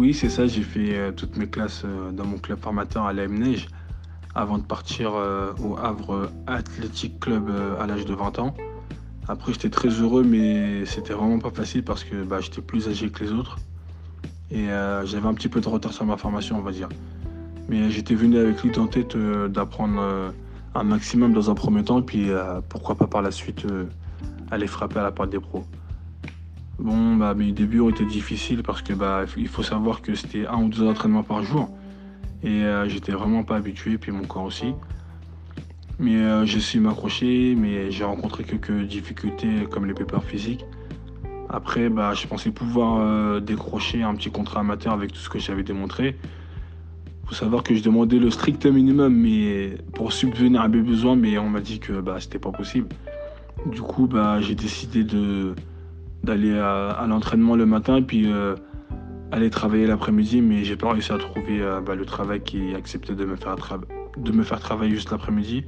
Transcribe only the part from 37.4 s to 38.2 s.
mais j'ai